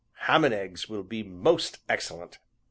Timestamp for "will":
0.89-1.03